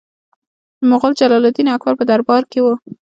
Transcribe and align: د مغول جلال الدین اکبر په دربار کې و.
د 0.79 0.81
مغول 0.91 1.13
جلال 1.19 1.43
الدین 1.47 1.67
اکبر 1.75 1.93
په 1.99 2.05
دربار 2.09 2.43
کې 2.51 2.59
و. 2.63 2.67